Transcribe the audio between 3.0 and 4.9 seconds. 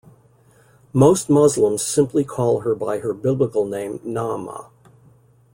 her biblical name Naamah.